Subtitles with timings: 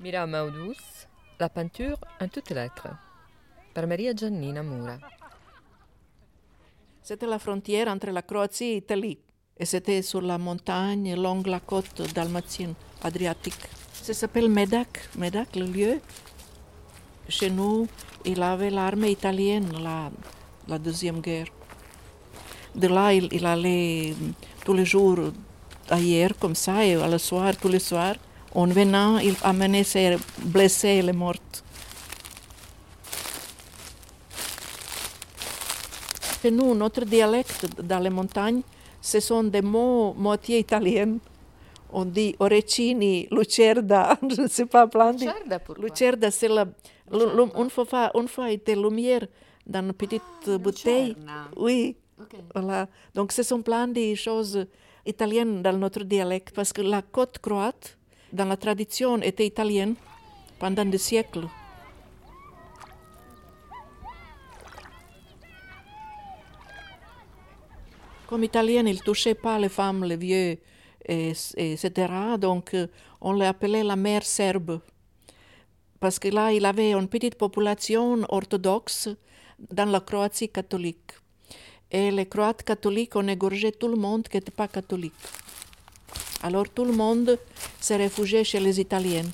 [0.00, 1.08] Mira Maudus,
[1.40, 2.86] la peinture en toutes lettres,
[3.74, 4.96] par Maria Giannina Mura.
[7.02, 9.18] C'était la frontière entre la Croatie et l'Italie.
[9.58, 13.64] Et c'était sur la montagne, longue la côte dalmatienne, adriatique.
[13.92, 16.00] Ça s'appelle Medak, Medak, le lieu.
[17.28, 17.88] Chez nous,
[18.24, 20.12] il avait l'armée italienne, la,
[20.68, 21.48] la Deuxième Guerre.
[22.72, 24.14] De là, il, allait
[24.64, 25.18] tous les jours
[25.90, 28.14] ailleurs, comme ça, et le soir, tous les soirs.
[28.54, 31.34] En venant, il amenait ses blessés et les morts.
[36.40, 38.62] Chez nous, notre dialecte dans les montagnes,
[39.00, 41.18] ce sont des mots moitié italiens.
[41.92, 45.20] On dit orecini, lucerda, je ne sais pas plein de...
[45.20, 46.66] Lucerda, pourquoi Lucerda, c'est la...
[47.10, 49.26] Une fois, une fois, était lumière
[49.66, 51.16] dans une petite bouteille.
[51.56, 51.96] Oui,
[52.54, 52.86] voilà.
[53.14, 54.66] Donc, ce sont plein de choses
[55.04, 57.97] italiennes dans notre dialecte, parce que la côte croate,
[58.32, 59.94] dans la tradition, était italienne
[60.58, 61.48] pendant des siècles.
[68.26, 70.58] Comme italien, il ne touchait pas les femmes, les vieux,
[71.08, 72.12] et, et etc.
[72.38, 72.76] Donc,
[73.20, 74.80] on l'appelait la mère serbe.
[75.98, 79.08] Parce que là, il avait une petite population orthodoxe
[79.58, 81.12] dans la Croatie catholique.
[81.90, 85.14] Et les Croates catholiques ont égorgé tout le monde qui n'était pas catholique.
[86.42, 87.38] Alors tout le monde
[87.80, 89.26] s'est réfugié chez les Italiens.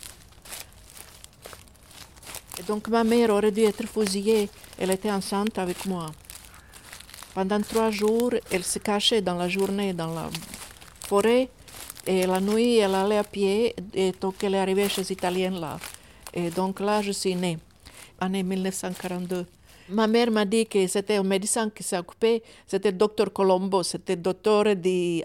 [2.58, 4.48] Et donc ma mère aurait dû être fusillée.
[4.78, 6.06] Elle était enceinte avec moi.
[7.34, 10.30] Pendant trois jours, elle se cachait dans la journée dans la
[11.08, 11.48] forêt
[12.06, 15.58] et la nuit, elle allait à pied et donc elle est arrivée chez les Italiens
[15.58, 15.78] là.
[16.32, 17.58] Et donc là, je suis née,
[18.20, 19.46] année 1942.
[19.90, 23.82] Ma mère m'a dit que c'était un médecin qui s'est occupé, c'était le docteur Colombo,
[23.82, 25.20] c'était le docteur de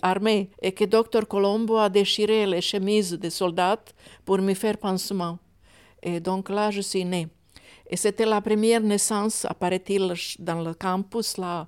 [0.62, 3.80] et que docteur Colombo a déchiré les chemises des soldats
[4.26, 5.40] pour me faire pansement.
[6.04, 7.30] Et donc là, je suis née.
[7.90, 11.66] Et c'était la première naissance, apparaît-il, dans le campus là,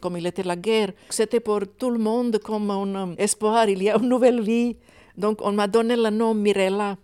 [0.00, 0.92] comme il était la guerre.
[1.10, 4.76] C'était pour tout le monde comme un espoir, il y a une nouvelle vie.
[5.16, 6.96] Donc on m'a donné le nom Mirella.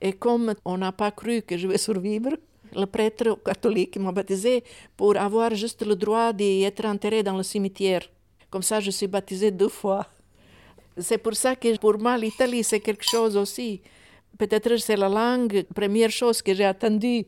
[0.00, 2.30] Et comme on n'a pas cru que je vais survivre,
[2.74, 4.64] le prêtre catholique m'a baptisé
[4.96, 8.02] pour avoir juste le droit d'être enterré dans le cimetière.
[8.50, 10.06] Comme ça, je suis baptisée deux fois.
[10.98, 13.80] C'est pour ça que pour moi, l'Italie, c'est quelque chose aussi.
[14.38, 17.26] Peut-être c'est la langue, première chose que j'ai attendue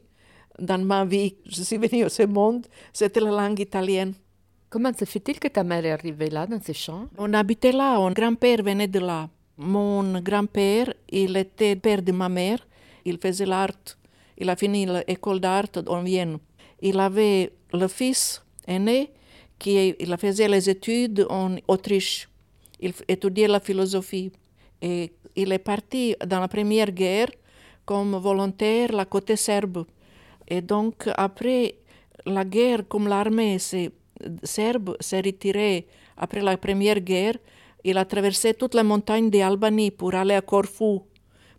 [0.58, 1.36] dans ma vie.
[1.46, 4.14] Je suis venue au ce monde, c'était la langue italienne.
[4.68, 7.06] Comment se fait-il que ta mère est arrivée là, dans ces champs?
[7.18, 9.28] On habitait là, mon grand-père venait de là.
[9.58, 12.66] Mon grand-père, il était père de ma mère,
[13.04, 13.70] il faisait l'art.
[14.38, 16.38] Il a fini l'école d'art en Vienne.
[16.80, 19.10] Il avait le fils aîné
[19.58, 22.28] qui il faisait les études en Autriche.
[22.80, 24.32] Il étudiait la philosophie.
[24.80, 27.28] Et il est parti dans la première guerre
[27.84, 29.84] comme volontaire la côté serbe.
[30.48, 31.76] Et donc, après
[32.26, 33.58] la guerre, comme l'armée
[34.42, 37.36] serbe s'est retirée après la première guerre,
[37.84, 41.02] il a traversé toute la montagne d'Albanie pour aller à Corfou,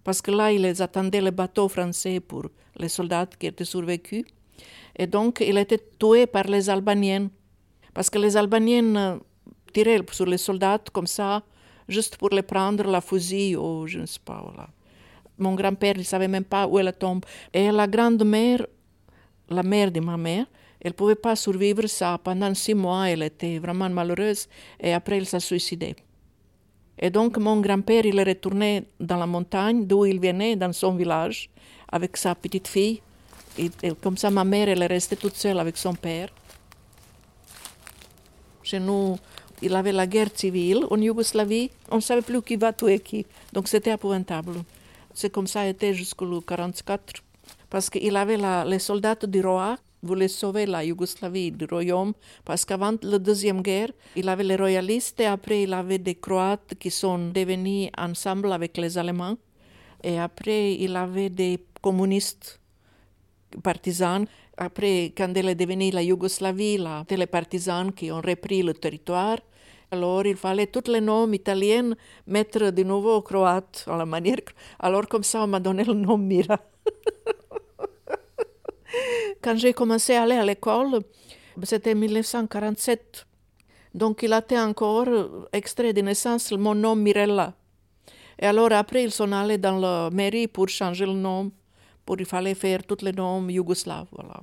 [0.03, 2.46] parce que là, il les attendait le bateau français pour
[2.78, 4.25] les soldats qui étaient survécus.
[4.96, 7.30] Et donc, il était tué par les Albaniens,
[7.94, 9.19] parce que les Albaniens
[9.74, 11.44] tiraient sur les soldats comme ça,
[11.88, 14.44] juste pour les prendre la fusil ou je ne sais pas.
[15.38, 17.25] Mon grand-père ne savait même pas où la tombe.
[17.52, 18.66] Et la grande-mère,
[19.50, 20.46] la mère de ma mère,
[20.80, 22.19] elle ne pouvait pas survivre ça.
[22.24, 24.47] Pendant six mois, elle était vraiment malheureuse
[24.80, 25.96] et après, elle s'est suicidée.
[27.00, 30.96] Et donc, mon grand-père, il est retourné dans la montagne d'où il venait, dans son
[30.96, 31.50] village,
[31.92, 33.02] avec sa petite fille.
[33.58, 33.70] Et,
[34.02, 36.30] comme ça, ma mère, elle est restée toute seule avec son père.
[38.62, 39.18] Chez nous,
[39.62, 41.70] il avait la guerre civile en Yougoslavie.
[41.90, 43.25] On ne savait plus qui va tuer qui.
[43.52, 44.64] Donc, c'était épouvantable.
[45.14, 47.22] C'est comme ça été jusqu'au 1944.
[47.70, 52.14] Parce qu'il avait la, les soldats du roi voulait sauver la Yougoslavie du royaume
[52.46, 56.75] parce qu'avant la deuxième guerre, il avait les royalistes et après il avait des Croates
[56.80, 59.38] qui sont devenus ensemble avec les Allemands
[60.04, 62.60] et après il avait des communistes
[63.62, 64.25] partisans.
[64.57, 69.38] Après, quand elle est devenue la Yougoslavie, là, les partisans qui ont repris le territoire.
[69.92, 71.94] Alors, il fallait tous les noms italiens
[72.25, 74.38] mettre de nouveau croate à la manière.
[74.80, 76.60] Alors, comme ça, on m'a donné le nom Mira.
[79.42, 81.01] Quand j'ai commencé à aller à l'école,
[81.63, 83.25] c'était 1947.
[83.94, 85.07] Donc il était encore
[85.51, 87.54] extrait de naissance mon nom Mirella.
[88.40, 91.51] Et alors après, ils sont allés dans la mairie pour changer le nom.
[92.06, 94.07] Pour il fallait faire tous les noms yougoslaves.
[94.12, 94.42] Voilà.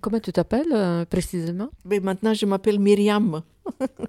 [0.00, 1.70] Comment tu t'appelles euh, précisément?
[1.84, 3.42] Mais maintenant, je m'appelle Myriam.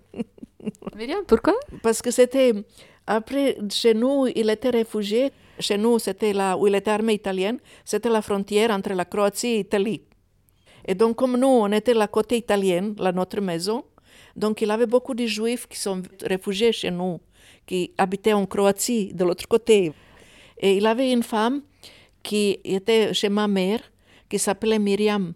[0.95, 1.55] Myriam, pourquoi?
[1.81, 2.53] Parce que c'était
[3.07, 5.31] Après, chez nous, il était réfugié.
[5.61, 7.59] Chez nous, c'était là où il était armée italienne.
[7.85, 10.01] C'était la frontière entre la Croatie et l'Italie.
[10.85, 13.85] Et donc, comme nous, on était la côté italienne, la notre maison,
[14.35, 17.19] donc il avait beaucoup de juifs qui sont réfugiés chez nous,
[17.65, 19.91] qui habitaient en Croatie, de l'autre côté.
[20.57, 21.61] Et il avait une femme
[22.23, 23.81] qui était chez ma mère,
[24.29, 25.33] qui s'appelait Myriam.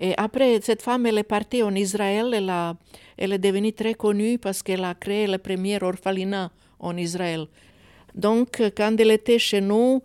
[0.00, 2.32] Et après, cette femme, elle est partie en Israël.
[2.32, 2.52] Elle,
[3.16, 7.46] elle est devenue très connue parce qu'elle a créé le premier orphelinat en Israël.
[8.18, 10.02] Donc, quand elle était chez nous,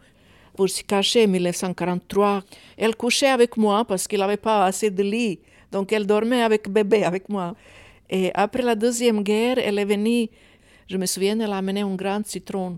[0.56, 2.44] pour se cacher en 1943,
[2.78, 5.40] elle couchait avec moi parce qu'il n'avait pas assez de lit.
[5.72, 7.56] Donc, elle dormait avec bébé, avec moi.
[8.08, 10.30] Et après la Deuxième Guerre, elle est venue,
[10.88, 12.78] je me souviens, elle a amené un grand citron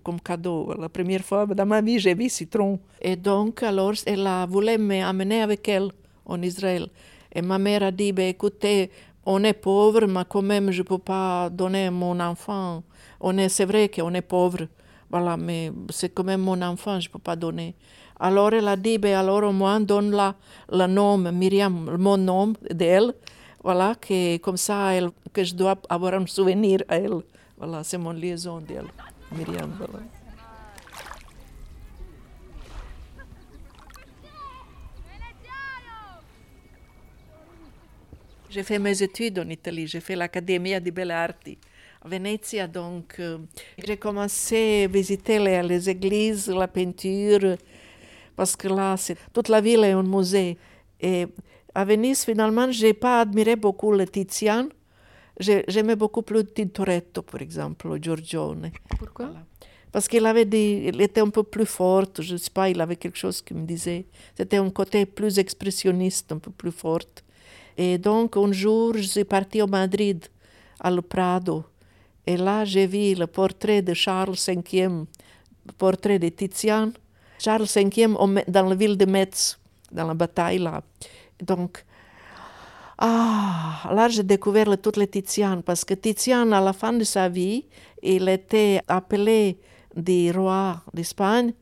[0.00, 0.72] comme cadeau.
[0.78, 2.78] La première fois dans ma vie, j'ai vu citron.
[3.00, 5.90] Et donc, alors, elle a voulu m'amener avec elle
[6.26, 6.88] en Israël.
[7.34, 8.90] Et ma mère a dit, ben, écoutez,
[9.26, 12.82] on est pauvre, mais quand même, je ne peux pas donner mon enfant.
[13.26, 14.68] On est, c'est vrai qu'on est pauvre,
[15.08, 17.74] voilà, mais c'est quand même mon enfant, je ne peux pas donner.
[18.20, 20.34] Alors elle a dit, ben alors au moins donne-la
[20.70, 23.14] le nom, Myriam, mon nom d'elle,
[23.62, 24.90] voilà, que comme ça,
[25.32, 27.22] que je dois avoir un souvenir à elle.
[27.56, 28.88] Voilà, c'est mon liaison d'elle,
[29.32, 30.04] Myriam, voilà.
[38.50, 41.56] J'ai fait mes études en Italie, j'ai fait l'Accademia di Belle Arti
[42.04, 43.38] Venezia, donc euh,
[43.78, 47.56] j'ai commencé à visiter les, les, églises, la peinture,
[48.36, 48.96] parce que là,
[49.32, 50.58] toute la ville est un musée.
[51.00, 51.26] Et
[51.74, 54.68] à Venise, finalement, je n'ai pas admiré beaucoup le Tizian.
[55.40, 58.70] J'aimais beaucoup plus Tintoretto, par exemple, Giorgione.
[58.98, 59.26] Pourquoi?
[59.26, 59.44] Voilà.
[59.90, 62.80] Parce qu'il avait dit, il était un peu plus fort, je ne sais pas, il
[62.80, 64.06] avait quelque chose qui me disait.
[64.36, 67.06] C'était un côté plus expressionniste, un peu plus fort.
[67.76, 70.24] Et donc, un jour, je suis partie au Madrid,
[70.80, 71.64] à Le Prado.
[72.26, 76.92] Et là, j'ai vu le portrait de Charles V, le portrait de Tizian.
[77.38, 78.06] Charles V
[78.48, 79.58] dans la ville de Metz,
[79.92, 80.82] dans la bataille là.
[81.42, 81.84] Donc,
[82.98, 87.28] ah, là, j'ai découvert toutes les Tizian, parce que Tizian, à la fin de sa
[87.28, 87.66] vie,
[88.02, 89.58] il était appelé
[89.94, 91.52] du roi d'Espagne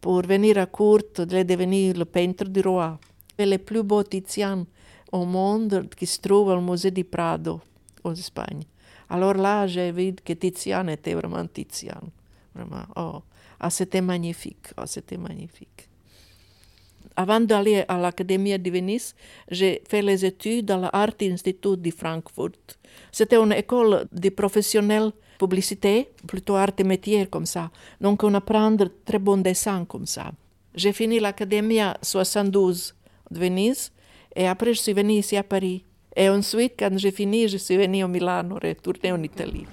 [0.00, 2.98] pour venir à court, de devenir le peintre du roi.
[3.38, 4.66] Et le plus beau Tizian
[5.10, 7.60] au monde qui se trouve au musée du Prado,
[8.04, 8.62] en Espagne.
[9.12, 12.00] Alors là, j'ai vu que Tizian était vraiment Tizian.
[12.54, 13.20] Vraiment, oh,
[13.60, 15.86] ah, c'était magnifique, oh, c'était magnifique.
[17.14, 19.14] Avant d'aller à l'Académie de Venise,
[19.50, 22.56] j'ai fait les études à l'Art Institute de Francfort.
[23.10, 27.70] C'était une école de professionnels publicité, plutôt art et métier comme ça.
[28.00, 30.32] Donc on apprend très bon dessin comme ça.
[30.74, 32.94] J'ai fini l'Académie 72
[33.30, 33.92] de Venise
[34.34, 35.84] et après je suis venue ici à Paris.
[36.14, 39.66] Et ensuite, quand j'ai fini, je suis venue au Milano, retournée en Italie.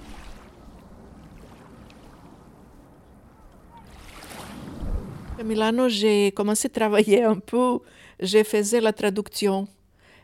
[5.38, 7.78] À Milano, j'ai commencé à travailler un peu.
[8.20, 9.68] Je faisais la traduction.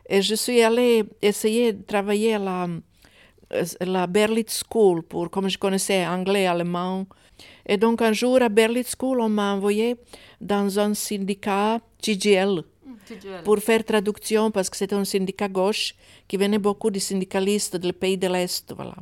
[0.09, 2.69] Et je suis allée essayer de travailler à la,
[3.81, 7.07] la Berlitz School, pour, comme je connaissais anglais, allemand.
[7.67, 9.97] Et donc, un jour, à Berlitz School, on m'a envoyé
[10.41, 12.63] dans un syndicat GGL
[13.45, 15.95] pour faire traduction parce que c'était un syndicat gauche
[16.29, 18.73] qui venait beaucoup de syndicalistes du pays de l'Est.
[18.75, 18.95] Voilà.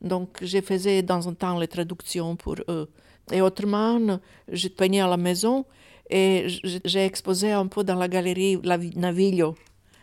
[0.00, 2.88] Donc, je faisais dans un temps les traductions pour eux.
[3.32, 5.64] Et autrement, je peignais à la maison
[6.08, 6.46] et
[6.84, 8.58] j'ai exposé un peu dans la galerie
[8.94, 9.56] Naviglio.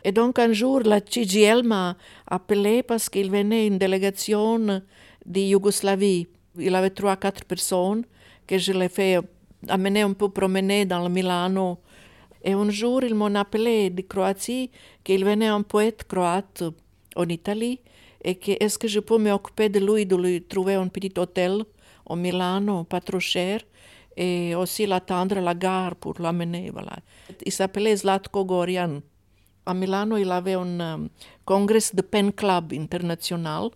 [0.04, 1.96] Et donc, un jour, la CGL m'a
[2.28, 4.60] appelé parce qu'il venait une délégation
[5.26, 6.28] de Yougoslavie.
[6.60, 8.04] Il avait trois, quatre personnes
[8.46, 9.20] que je les fait
[9.70, 11.78] amener un peu promener dans le Milano
[12.44, 14.70] et un jour, ils m'ont appelé de Croatie
[15.04, 16.64] qu'il venait un poète croate
[17.16, 17.80] en Italie
[18.24, 21.64] et que est-ce que je peux m'occuper de lui, de lui trouver un petit hôtel
[22.06, 23.62] au Milano, pas trop cher,
[24.16, 26.70] et aussi l'attendre à la gare pour l'amener.
[26.72, 26.98] Voilà.
[27.46, 29.02] Il s'appelait Zlatko Gorian.
[29.66, 31.10] À Milano, il avait un um,
[31.46, 33.70] congrès de pen club international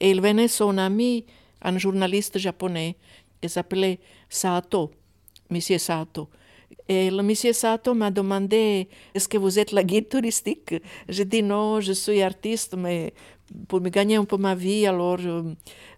[0.00, 1.26] et il venait son ami,
[1.60, 2.96] un journaliste japonais,
[3.40, 4.90] qui s'appelait Sato,
[5.50, 6.30] Monsieur Sato.
[6.88, 10.74] Et le monsieur Sato m'a demandé Est-ce que vous êtes la guide touristique?
[11.08, 13.12] J'ai dit non, je suis artiste, mais
[13.68, 15.42] pour me gagner un peu ma vie, alors euh,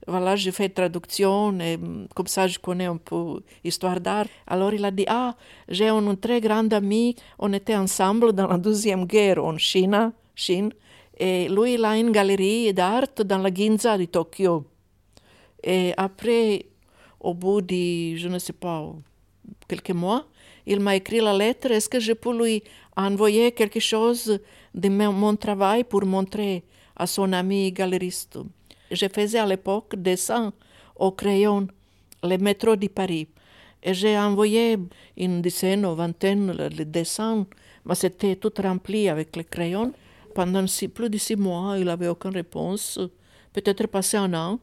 [0.07, 1.79] voilà, je fais traduction et
[2.15, 4.27] comme ça je connais un peu l'histoire d'art.
[4.47, 5.35] Alors il a dit Ah,
[5.69, 10.71] j'ai un très grand ami, on était ensemble dans la Deuxième Guerre en Chine, Chine
[11.19, 14.65] et lui il a une galerie d'art dans la Ginza de Tokyo.
[15.63, 16.67] Et après,
[17.21, 18.93] au bout de, je ne sais pas,
[19.67, 20.27] quelques mois,
[20.71, 22.63] il m'a écrit la lettre, est-ce que je peux lui
[22.95, 24.39] envoyer quelque chose
[24.75, 26.63] de mon travail pour montrer
[26.95, 28.39] à son ami galeriste?
[28.91, 30.53] Je faisais à l'époque dessin
[30.95, 31.69] au crayon
[32.23, 33.29] le métro de Paris.
[33.83, 34.77] Et j'ai envoyé
[35.17, 37.47] une dizaine ou vingtaine de dessins,
[37.87, 39.95] mais c'était tout rempli avec les crayons.
[40.35, 43.01] Pendant plus de six mois, il n'avait aucune réponse.
[43.55, 44.61] Peut-être passé un an.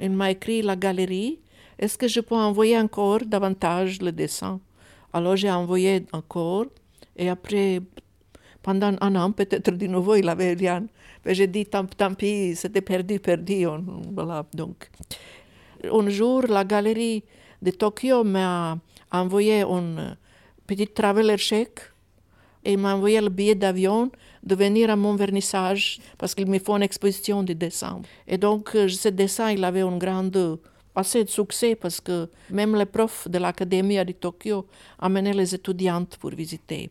[0.00, 1.40] Il m'a écrit la galerie.
[1.78, 4.58] Est-ce que je peux envoyer encore davantage le dessin?
[5.12, 6.66] Alors j'ai envoyé encore.
[7.16, 7.80] Et après,
[8.62, 10.86] pendant un an, peut-être de nouveau, il n'avait rien.
[11.24, 13.66] Mais j'ai dit, tant, pis, c'était perdu, perdu.
[14.12, 14.90] voilà, donc.
[15.84, 17.24] Un jour, la galerie
[17.60, 18.78] de Tokyo m'a
[19.10, 20.16] envoyé un
[20.66, 21.80] petit traveler chèque
[22.64, 24.10] et m'a envoyé le billet d'avion
[24.42, 28.00] de venir à mon vernissage parce qu'il me faut une exposition de dessin.
[28.26, 30.24] Et donc, euh, ce dessin, il avait un grand
[30.94, 34.66] assez de succès parce que même les profs de l'Académie de Tokyo
[34.98, 36.90] amenaient les étudiantes pour visiter.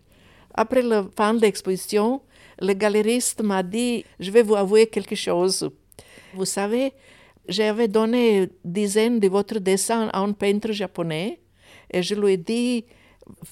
[0.54, 2.22] Après la fin de l'exposition,
[2.60, 5.70] le galeriste m'a dit Je vais vous avouer quelque chose.
[6.34, 6.94] Vous savez,
[7.48, 11.40] j'avais donné dizaines de votre dessins à un peintre japonais
[11.90, 12.86] et je lui ai dit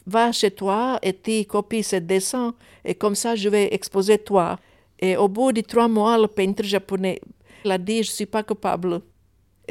[0.05, 2.53] Va chez toi et tu copies ce dessin
[2.83, 4.59] et comme ça je vais exposer toi.
[4.99, 7.21] Et au bout de trois mois, le peintre japonais
[7.65, 9.01] a dit Je ne suis pas capable.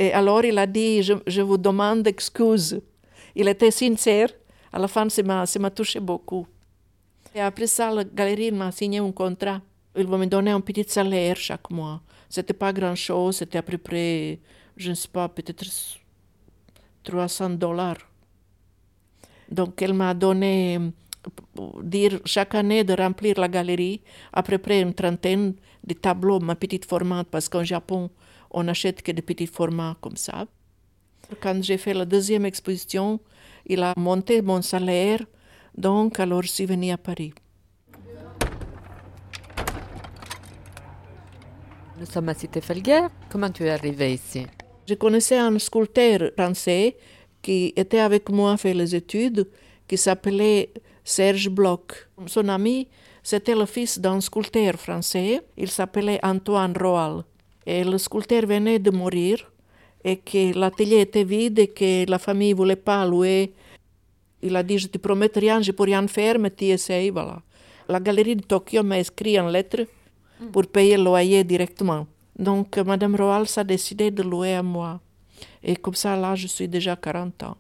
[0.01, 2.81] Et alors il a dit Je, je vous demande excuse.
[3.35, 4.31] Il était sincère.
[4.73, 6.47] À la fin, ça m'a touché beaucoup.
[7.35, 9.61] Et après ça, la galerie m'a signé un contrat.
[9.97, 12.01] Il va me donner un petit salaire chaque mois.
[12.29, 14.39] C'était pas grand-chose, c'était à peu près,
[14.77, 15.65] je ne sais pas, peut-être
[17.03, 17.97] 300 dollars.
[19.51, 20.79] Donc elle m'a donné,
[21.83, 24.03] dire chaque année de remplir la galerie,
[24.33, 28.11] à peu près une trentaine de tableaux, ma petite format, parce qu'en Japon,
[28.51, 30.47] on n'achète que des petits formats comme ça.
[31.41, 33.21] Quand j'ai fait la deuxième exposition,
[33.67, 35.21] il a monté mon salaire,
[35.77, 37.33] donc alors je suis venue à Paris.
[41.99, 43.09] Nous sommes à Cité Felguer.
[43.29, 44.47] Comment tu es arrivé ici?
[44.87, 46.97] Je connaissais un sculpteur français
[47.43, 49.49] qui était avec moi à faire les études,
[49.87, 50.73] qui s'appelait
[51.05, 52.09] Serge Bloch.
[52.27, 52.89] Son ami,
[53.23, 55.43] c'était le fils d'un sculpteur français.
[55.57, 57.25] Il s'appelait Antoine Roal.
[57.71, 59.53] Et le sculpteur venait de mourir
[60.03, 63.53] et que l'atelier était vide et que la famille ne voulait pas louer.
[64.41, 67.11] Il a dit, je te promets rien, je ne peux rien faire, mais tu essayes,
[67.11, 67.43] voilà.
[67.87, 69.85] La galerie de Tokyo m'a écrit en lettres
[70.51, 72.07] pour payer le loyer directement.
[72.39, 74.99] Donc, Madame Roal a décidé de louer à moi.
[75.63, 77.57] Et comme ça, là, je suis déjà 40 ans.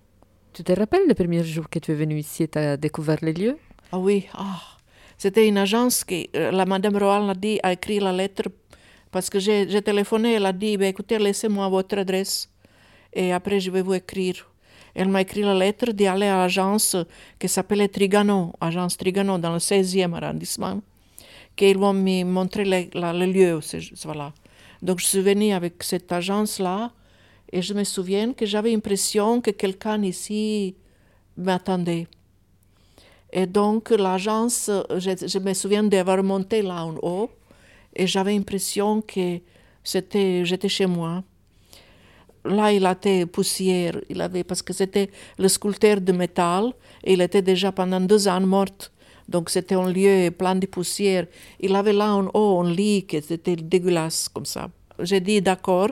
[0.54, 3.18] Tu te rappelles le premier jour que tu es venue ici et tu as découvert
[3.20, 3.58] les lieux?
[3.92, 4.62] Ah oui, ah.
[5.18, 8.44] c'était une agence qui, euh, la Madame Roal a dit, a écrit la lettre
[9.10, 12.50] parce que j'ai téléphoné, elle a dit, ben, écoutez, laissez-moi votre adresse
[13.12, 14.46] et après je vais vous écrire.
[14.94, 16.96] Elle m'a écrit la lettre d'aller à l'agence
[17.38, 20.80] qui s'appelait Trigano, agence Trigano dans le 16e arrondissement
[21.58, 23.60] qu'ils vont me montrer le, lieu.
[24.04, 24.32] Voilà.
[24.80, 26.92] Donc je suis venue avec cette agence-là
[27.52, 30.76] et je me souviens que j'avais l'impression que quelqu'un ici
[31.36, 32.06] m'attendait.
[33.32, 37.30] Et donc l'agence, je, me souviens d'avoir monté là en haut
[37.94, 39.40] et j'avais l'impression que
[39.82, 41.22] c'était, j'étais chez moi.
[42.44, 46.72] Là, il était poussière, il avait, parce que c'était le sculpteur de métal
[47.04, 48.90] et il était déjà pendant deux ans mort.
[49.28, 51.26] Donc c'était un lieu plein de poussière.
[51.60, 54.70] Il avait là en haut un lit qui était dégueulasse comme ça.
[55.00, 55.90] J'ai dit d'accord.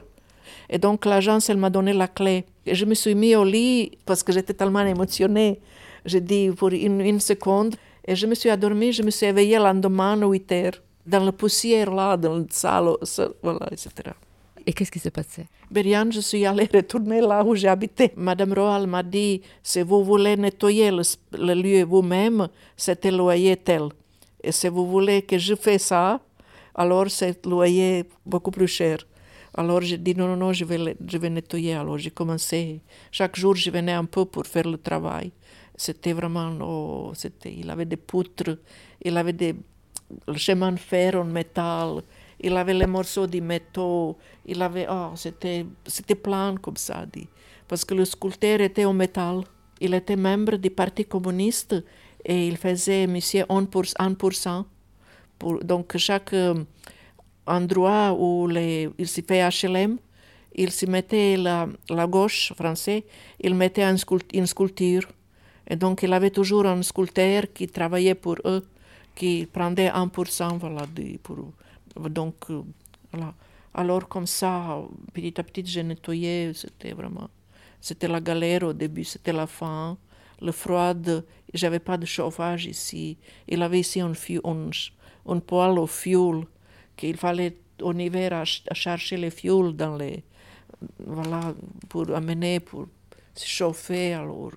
[0.71, 2.45] Et donc l'agence, elle m'a donné la clé.
[2.65, 5.61] Et je me suis mis au lit parce que j'étais tellement émotionnée.
[6.05, 7.76] J'ai dit pour une, seconde.
[8.07, 10.83] Et je me suis endormie, je me suis éveillée le lendemain à 8 heures.
[11.06, 12.96] Dans la poussière là, dans le salle,
[13.42, 14.12] voilà, etc.
[14.66, 15.46] Et qu'est-ce qui s'est passé?
[15.70, 18.12] Berian, je suis allée retourner là où j'habitais.
[18.16, 23.82] Madame Roal m'a dit, si vous voulez nettoyer le, lieu vous-même, c'est le loyer tel.
[24.42, 26.20] Et si vous voulez que je fasse ça,
[26.75, 28.98] alors c'est loyer beaucoup plus cher.
[29.54, 31.75] Alors j'ai dit non, non, non, je vais, je vais nettoyer.
[31.75, 32.80] Alors j'ai commencé.
[33.12, 35.30] Chaque jour, je venais un peu pour faire le travail.
[35.76, 38.58] C'était vraiment, oh, c'était, il avait des poutres,
[39.02, 39.54] il avait des
[40.36, 42.02] chemins de fer en métal,
[42.40, 47.28] il avait les morceaux de métaux, il avait, oh, c'était, c'était plein comme ça, dit.
[47.66, 49.42] Parce que le sculpteur était en métal.
[49.80, 51.75] Il était membre du Parti communiste
[52.25, 54.64] et il faisait monsieur 1%.
[55.38, 56.34] Pour, donc, chaque
[57.46, 59.98] endroit où les, il s'y fait HLM,
[60.54, 63.04] il s'y mettait la, la gauche français,
[63.40, 65.08] il mettait une sculpture.
[65.68, 68.64] Et donc, il avait toujours un sculpteur qui travaillait pour eux,
[69.16, 70.87] qui prenait 1%, voilà,
[71.23, 71.52] pour
[72.11, 72.62] donc, euh,
[73.12, 73.35] voilà.
[73.75, 74.82] Alors, comme ça,
[75.12, 76.52] petit à petit, j'ai nettoyé.
[76.54, 77.28] C'était vraiment.
[77.80, 79.96] C'était la galère au début, c'était la faim,
[80.40, 80.94] le froid.
[81.52, 83.16] J'avais pas de chauffage ici.
[83.49, 84.12] Il avait ici un,
[84.44, 84.70] un,
[85.28, 86.46] un poêle au fioul
[86.96, 90.25] qu'il fallait en hiver à, chercher les fioul dans les,
[90.99, 91.54] voilà,
[91.88, 92.87] pour amener, pour
[93.35, 94.14] se chauffer.
[94.14, 94.52] Alors,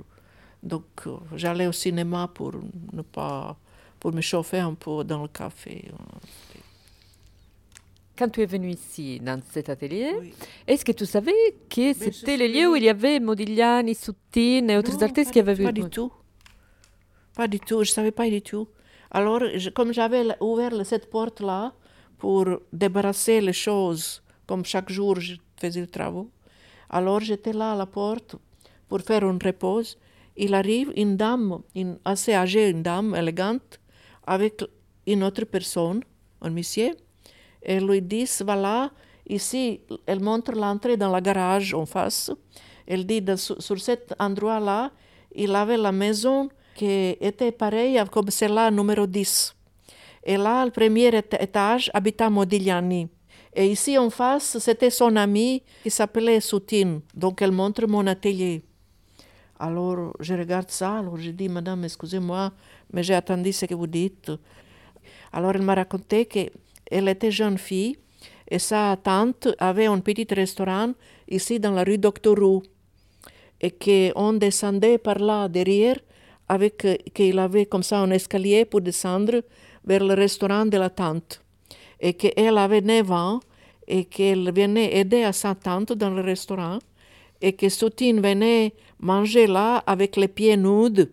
[0.63, 2.53] donc, euh, j'allais au cinéma pour
[2.93, 3.57] ne pas,
[3.99, 5.91] pour me chauffer un peu dans le café.
[8.17, 10.33] Quand tu es venu ici, dans cet atelier, Oui.
[10.67, 11.31] est-ce que tu savais
[11.69, 15.39] que c'était le lieu où il y avait Modigliani, Soutine et autres Non, artistes qui
[15.39, 16.11] avaient vu Pas du tout.
[17.35, 18.67] Pas du tout, je ne savais pas du tout.
[19.11, 21.73] Alors, je- comme j'avais ouvert cette porte-là
[22.17, 26.25] pour débarrasser les choses, comme chaque jour je faisais le travail,
[26.89, 28.35] alors j'étais là à la porte
[28.89, 29.97] pour faire une repose.
[30.35, 33.79] Il arrive une dame, une, assez âgée, une dame élégante,
[34.29, 34.63] avec
[35.07, 36.01] une autre personne,
[36.41, 36.91] un monsieur,
[37.63, 38.91] et lui dit, voilà,
[39.27, 42.31] ici, elle montre l'entrée dans la garage en face.
[42.85, 44.91] Elle dit, sur, cet endroit-là,
[45.33, 49.55] il avait la maison qui était pareille comme celle-là, numéro 10.
[50.23, 53.07] Et là, le premier éta- étage, habitait Modigliani.
[53.55, 57.01] Et ici en face, c'était son ami qui s'appelait Soutine.
[57.15, 58.61] Donc, elle montre mon atelier.
[59.61, 62.53] Alors, je regarde ça, alors je dis, Madame, excusez-moi,
[62.93, 64.31] mais j'ai attendu ce que vous dites.
[65.33, 67.97] Alors, elle m'a raconté qu'elle était jeune fille
[68.49, 70.93] et sa tante avait un petit restaurant
[71.29, 72.63] ici dans la rue Doctor Roux
[73.59, 75.97] et qu'on descendait par là derrière
[76.47, 79.43] avec qu'il avait comme ça un escalier pour descendre
[79.85, 81.43] vers le restaurant de la tante
[81.99, 83.39] et qu'elle avait 9 ans
[83.87, 86.79] et qu'elle venait aider à sa tante dans le restaurant
[87.41, 91.07] et que Soutine venait manger là avec les pieds nus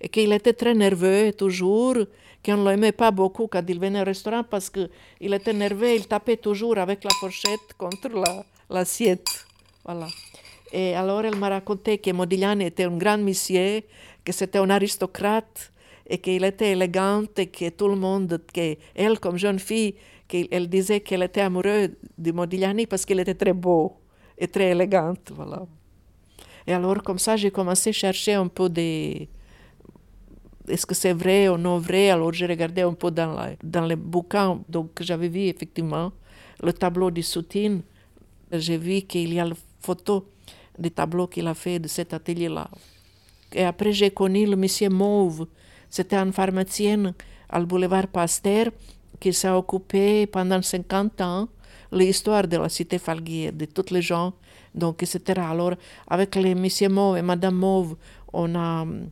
[0.00, 1.96] et qu'il était très nerveux toujours,
[2.44, 4.88] qu'on ne l'aimait pas beaucoup quand il venait au restaurant parce qu'il
[5.32, 9.46] était nerveux, il tapait toujours avec la fourchette contre la- l'assiette.
[9.84, 10.08] voilà.
[10.72, 13.82] Et alors elle m'a raconté que Modigliani était un grand monsieur,
[14.24, 15.70] que c'était un aristocrate
[16.08, 19.94] et qu'il était élégant et que tout le monde, que elle comme jeune fille,
[20.26, 23.96] qu'elle elle disait qu'elle était amoureuse de Modigliani parce qu'il était très beau
[24.38, 25.14] et très élégant.
[25.30, 25.62] Voilà.
[26.66, 29.28] Et alors comme ça, j'ai commencé à chercher un peu des...
[30.68, 33.84] Est-ce que c'est vrai ou non vrai Alors j'ai regardé un peu dans, la- dans
[33.84, 34.60] les bouquins.
[34.68, 36.12] Donc j'avais vu effectivement
[36.62, 37.82] le tableau de Soutine.
[38.52, 40.28] J'ai vu qu'il y a la photo
[40.78, 42.70] des tableaux qu'il a fait de cet atelier-là.
[43.52, 45.46] Et après, j'ai connu le monsieur Mauve.
[45.90, 47.14] C'était un pharmacien
[47.58, 48.66] le boulevard Pasteur
[49.20, 51.48] qui s'est occupé pendant 50 ans
[51.92, 54.32] l'histoire de la cité Falguière, de tous les gens,
[54.74, 55.40] donc, etc.
[55.50, 55.74] Alors,
[56.08, 57.96] avec les monsieur Mauve et madame Mauve,
[58.32, 59.08] on a hum,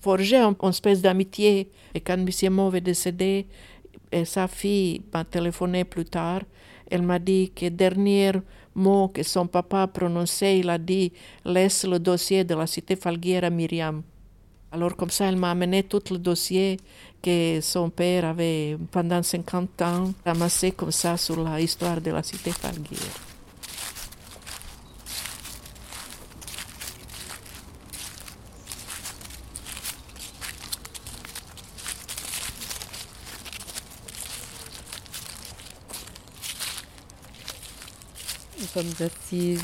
[0.00, 1.70] forgé un- une espèce d'amitié.
[1.94, 3.46] Et quand monsieur Mauve est décédé,
[4.10, 6.42] et sa fille m'a téléphoné plus tard,
[6.90, 8.32] elle m'a dit que dernier
[8.74, 11.12] mot que son papa prononçait, il a dit
[11.44, 14.02] laisse le dossier de la cité Falguière à Myriam.
[14.70, 16.78] Alors comme ça, elle m'a amené tout le dossier
[17.22, 22.50] que son père avait pendant 50 ans ramassé comme ça sur l'histoire de la cité
[22.50, 23.31] Falguière.
[38.72, 39.62] Sommes assises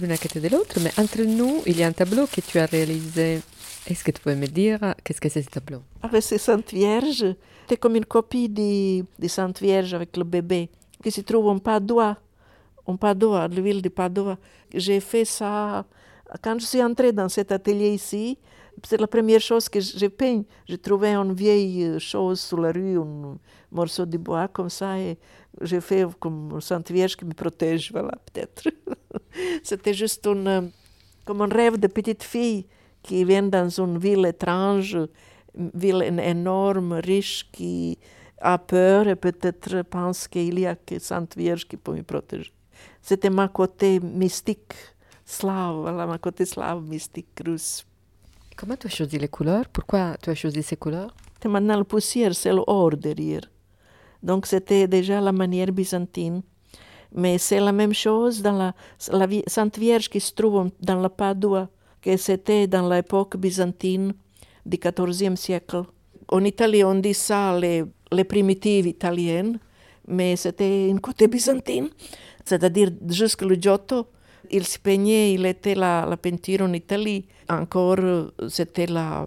[0.00, 2.58] l'une à côté de l'autre, mais entre nous, il y a un tableau que tu
[2.58, 3.40] as réalisé.
[3.86, 5.82] Est-ce que tu peux me dire qu'est-ce que c'est ce tableau?
[6.02, 7.26] Avec ces Sainte Vierge,
[7.68, 10.70] c'est comme une copie de, de Sainte Vierge avec le bébé
[11.02, 12.16] qui se trouve en Padoua,
[12.86, 14.38] en Padoua, la ville de Padoua.
[14.74, 15.84] J'ai fait ça
[16.42, 18.38] quand je suis entrée dans cet atelier ici.
[18.84, 20.42] C'est la première chose que j'ai peint.
[20.66, 23.38] J'ai trouvé une vieille euh, chose sur la rue, un
[23.70, 25.18] morceau de bois comme ça, et
[25.60, 28.68] j'ai fait comme Sainte Vierge qui me protège, voilà, peut-être.
[29.62, 30.62] C'était juste euh,
[31.24, 32.66] comme un rêve de petite fille
[33.02, 34.98] qui vient dans une ville étrange,
[35.56, 37.98] une ville énorme, riche, qui
[38.38, 42.52] a peur et peut-être pense qu'il y a que Sainte Vierge qui peut me protéger.
[43.00, 44.74] C'était ma côté mystique,
[45.24, 47.86] slave, voilà, ma côté slave, mystique, russe.
[48.56, 49.68] Comment tu as choisi les couleurs?
[49.68, 51.14] Pourquoi tu as choisi ces couleurs?
[51.44, 53.42] Maintenant, la poussière, c'est l'or derrière.
[54.22, 56.40] Donc, c'était déjà la manière byzantine.
[57.14, 58.72] Mais c'est la même chose dans
[59.12, 61.68] la, Sainte Vierge qui se trouve dans la Padua,
[62.00, 64.14] que c'était dans l'époque byzantine
[64.64, 65.82] du XIVe siècle.
[66.28, 69.58] En Italie, on dit ça les, les primitives italiennes,
[70.08, 71.90] mais c'était une côté byzantine,
[72.44, 74.06] c'est-à-dire jusque le Giotto.
[74.50, 77.26] Il se peignait, il était la, la peinture en Italie.
[77.48, 79.26] Encore, euh, c'était la,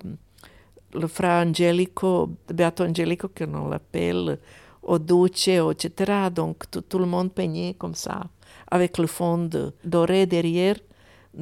[0.94, 4.40] le fra Angelico, Beato Angelico, qu'on l'appelle,
[4.84, 6.30] au Duce, etc.
[6.34, 8.22] Donc tout, tout le monde peignait comme ça,
[8.70, 9.50] avec le fond
[9.84, 10.78] doré derrière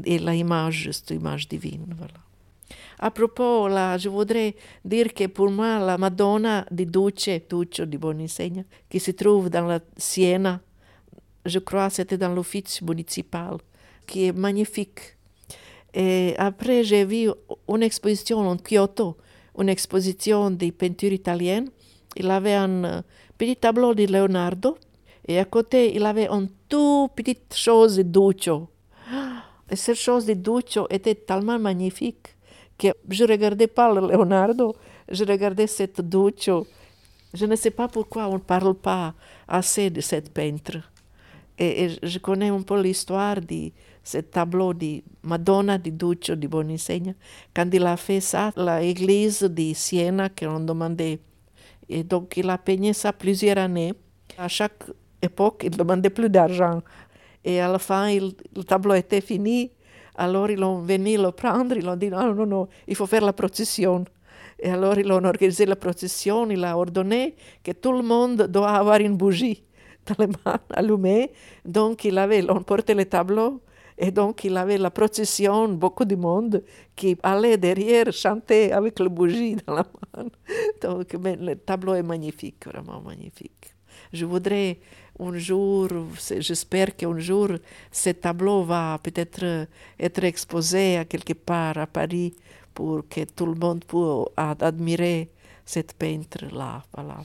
[0.05, 1.93] et la image, cette image divine.
[1.97, 2.13] Voilà.
[2.99, 7.97] À propos, là, je voudrais dire que pour moi, la Madonna di Duce, Tuccio di
[7.97, 10.59] Boninsegna, qui se trouve dans Siena,
[11.45, 13.57] je crois c'était dans l'office municipal.
[14.07, 15.17] qui est magnifique.
[15.93, 17.29] Et après, j'ai vu
[17.67, 19.17] une exposition en Kyoto,
[19.59, 21.69] une exposition des peintures italiennes.
[22.15, 23.01] Il avait un euh,
[23.37, 24.77] petit tableau de Leonardo
[25.27, 28.69] et à côté, il avait une toute petite chose de Duccio.
[29.69, 32.35] Et cette chose de Duccio était tellement magnifique
[32.77, 34.75] que je ne regardais pas le Leonardo,
[35.09, 36.65] je regardais cette Duccio.
[37.33, 39.13] Je ne sais pas pourquoi on ne parle pas
[39.47, 40.77] assez de cette peintre.
[41.57, 43.71] Et, et je connais un peu l'histoire de
[44.03, 47.13] ce tableau de Madonna di Duccio di Bonisegna.
[47.53, 51.19] Quand il a fait ça, l'église de Siena qui ont demandé.
[51.89, 53.93] Et donc il a peigné ça plusieurs années.
[54.37, 54.83] À chaque
[55.21, 56.81] époque, il demandait plus d'argent.
[57.43, 59.71] Et à la fin, il, le tableau était fini.
[60.15, 63.25] Alors ils ont venu le prendre, ils ont dit non, non, non, il faut faire
[63.25, 64.05] la procession.
[64.59, 68.71] Et alors ils ont organisé la procession, il a ordonné que tout le monde doit
[68.71, 69.63] avoir une bougie
[70.07, 71.31] dans les mains allumée.
[71.65, 73.61] Donc il avait, on portait le tableau
[73.97, 76.63] et donc il avait la procession, beaucoup de monde
[76.95, 80.25] qui allait derrière chanter avec la bougie dans la main.
[80.81, 83.73] Donc le tableau est magnifique, vraiment magnifique.
[84.13, 84.77] Je voudrais
[85.19, 85.87] un jour,
[86.39, 87.49] j'espère qu'un jour,
[87.91, 89.67] ce tableau va peut-être
[89.99, 92.35] être exposé à quelque part à Paris
[92.73, 95.31] pour que tout le monde puisse admirer
[95.65, 96.83] cette peintre-là.
[96.93, 97.17] Voilà.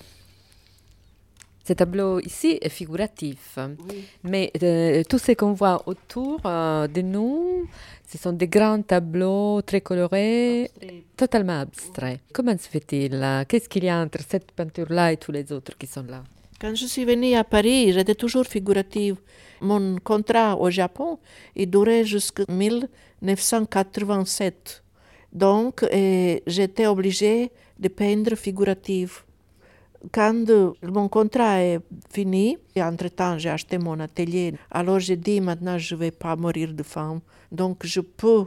[1.67, 3.57] Ce tableau ici est figuratif,
[3.89, 4.05] oui.
[4.25, 7.69] mais euh, tout ce qu'on voit autour euh, de nous,
[8.09, 11.05] ce sont des grands tableaux très colorés, Abstrait.
[11.17, 12.19] totalement abstraits.
[12.21, 12.31] Oui.
[12.33, 15.87] Comment se fait-il Qu'est-ce qu'il y a entre cette peinture-là et tous les autres qui
[15.87, 16.25] sont là?
[16.61, 19.17] Quand je suis venue à Paris, j'étais toujours figurative.
[19.61, 21.21] Mon contrat au Japon,
[21.55, 24.83] il durait jusqu'en 1987.
[25.33, 25.85] Donc,
[26.47, 29.23] j'étais obligée de peindre figurative.
[30.11, 30.45] Quand
[30.83, 31.81] mon contrat est
[32.13, 36.35] fini, et entre-temps j'ai acheté mon atelier, alors j'ai dit maintenant je ne vais pas
[36.35, 37.23] mourir de faim.
[37.53, 38.47] Donc je peux,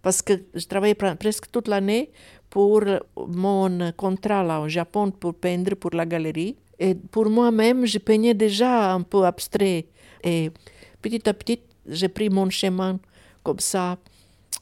[0.00, 2.10] parce que je travaillais presque toute l'année
[2.48, 2.82] pour
[3.16, 6.56] mon contrat là au Japon pour peindre pour la galerie.
[6.78, 9.86] Et pour moi-même, je peignais déjà un peu abstrait.
[10.22, 10.50] Et
[11.02, 12.98] petit à petit, j'ai pris mon chemin
[13.42, 13.98] comme ça.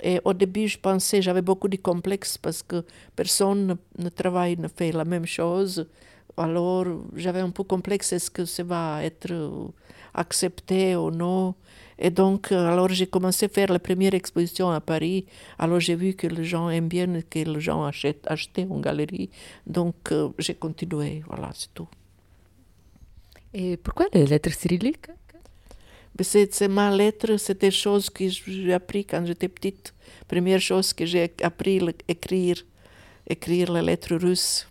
[0.03, 4.69] Et au début, je pensais, j'avais beaucoup de complexes parce que personne ne travaille, ne
[4.69, 5.87] fait la même chose.
[6.37, 9.73] Alors, j'avais un peu complexe, est-ce que ça va être
[10.15, 11.55] accepté ou non
[11.99, 15.27] Et donc, alors j'ai commencé à faire la première exposition à Paris.
[15.59, 19.31] Alors, j'ai vu que les gens aiment bien, que les gens achètent, achetaient en galerie.
[19.67, 21.23] Donc, j'ai continué.
[21.29, 21.89] Voilà, c'est tout.
[23.55, 25.09] Et pourquoi les lettres cyrilliques?
[26.21, 29.95] C'est ma lettre, c'est des choses que j'ai appris quand j'étais petite.
[30.29, 32.57] Première chose que j'ai appris écrire,
[33.27, 34.69] écrire les lettres russes.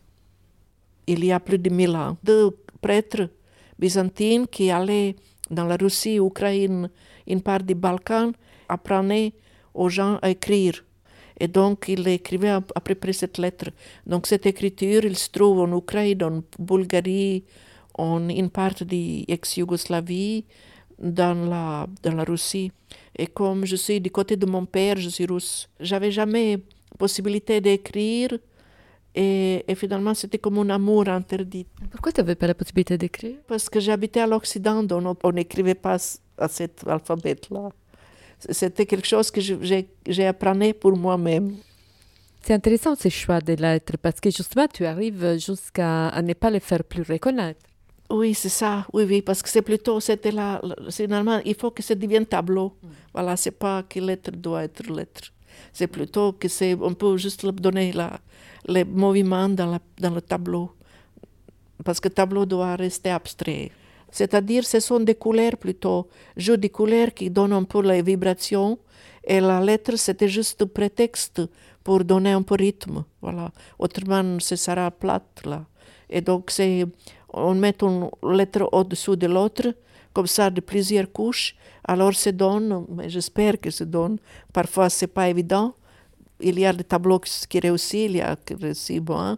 [1.07, 2.17] Il y a plus de mille ans.
[2.23, 3.29] Deux prêtres
[3.79, 5.15] byzantins qui allaient
[5.49, 6.89] dans la Russie, Ukraine,
[7.27, 8.31] une part des Balkans,
[8.69, 9.33] apprenaient
[9.73, 10.83] aux gens à écrire.
[11.39, 13.71] Et donc, il écrivait à, peu près cette lettre.
[14.05, 17.43] Donc, cette écriture, il se trouve en Ukraine, en Bulgarie,
[17.95, 20.45] en une partie de l'ex-Yougoslavie,
[20.99, 22.71] dans la, dans la Russie.
[23.17, 26.59] Et comme je suis du côté de mon père, je suis russe, j'avais jamais
[26.97, 28.29] possibilité d'écrire.
[29.13, 31.65] Et, et, finalement, c'était comme un amour interdit.
[31.89, 33.35] Pourquoi tu n'avais pas la possibilité d'écrire?
[33.45, 35.97] Parce que j'habitais à l'Occident, donc on n'écrivait pas
[36.37, 37.69] à cet alphabet-là.
[38.49, 41.57] C'était quelque chose que j'ai appris pour moi-même.
[42.41, 46.59] C'est intéressant ce choix des lettres parce que justement, tu arrives jusqu'à ne pas les
[46.59, 47.59] faire plus reconnaître.
[48.09, 48.85] Oui, c'est ça.
[48.91, 52.73] Oui, oui, parce que c'est plutôt, c'était là, finalement, il faut que ça devienne tableau.
[52.81, 52.87] Mm.
[53.13, 55.31] Voilà, c'est pas que lettre doit être lettre.
[55.71, 58.19] C'est plutôt que c'est, on peut juste donner la,
[58.71, 59.79] les mouvements dans,
[60.15, 60.71] le tableau.
[61.83, 63.71] Parce que le tableau doit rester abstrait.
[64.11, 68.77] C'est-à-dire, ce sont des couleurs plutôt, jeux de couleurs qui donnent un peu les vibrations.
[69.23, 71.41] Et la lettre, c'était juste un prétexte
[71.83, 73.03] pour donner un peu rythme.
[73.21, 73.51] Voilà.
[73.79, 75.65] Autrement, ce sera plate, là.
[76.09, 76.51] Et donc,
[77.33, 79.73] on met une lettre au-dessous de l'autre,
[80.13, 81.55] comme ça de plusieurs couches,
[81.87, 84.17] alors se donne, j'espère que se donne,
[84.53, 85.73] parfois c'est pas évident,
[86.41, 89.37] il y a des tableaux qui réussissent, il y a qui réussissent bon,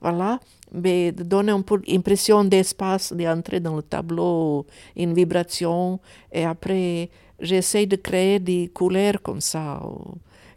[0.00, 0.38] voilà,
[0.72, 6.00] mais de donner un peu l'impression d'espace, d'entrer dans le tableau, une vibration,
[6.32, 9.80] et après j'essaie de créer des couleurs comme ça,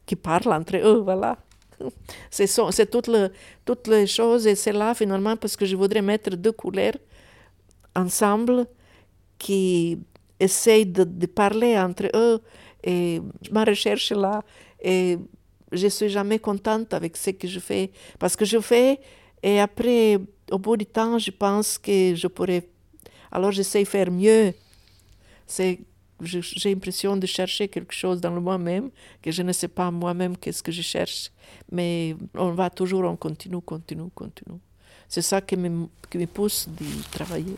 [0.06, 1.38] qui parlent entre eux, voilà.
[2.32, 3.30] C'est toutes, le,
[3.64, 6.98] toutes les choses et c'est là finalement parce que je voudrais mettre deux couleurs
[7.96, 8.66] ensemble
[9.38, 10.00] qui
[10.40, 12.42] essayent de, de parler entre eux
[12.84, 14.44] et ma recherche là
[14.82, 15.20] et
[15.71, 18.99] je suis jamais contente avec ce que je fais parce que je fais
[19.43, 20.19] et après
[20.51, 22.67] au bout du temps je pense que je pourrais
[23.32, 24.53] alors j'essaie de faire mieux
[25.45, 25.80] c'est
[26.21, 28.89] j'ai l'impression de chercher quelque chose dans le moi-même,
[29.21, 31.32] que je ne sais pas moi-même qu'est-ce que je cherche.
[31.71, 34.60] Mais on va toujours, on continue, continue, continue.
[35.08, 37.56] C'est ça qui me, qui me pousse de travailler.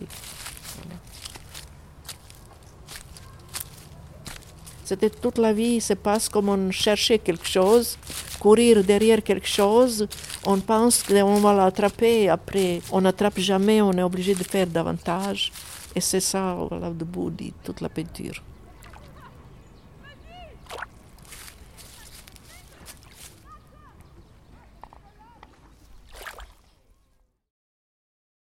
[4.90, 7.96] C'était toute la vie, se passe comme on cherchait quelque chose,
[8.40, 10.08] courir derrière quelque chose,
[10.44, 15.52] on pense qu'on va l'attraper, après on n'attrape jamais, on est obligé de faire davantage.
[15.96, 18.42] Et c'est ça, voilà, le bout de toute la peinture.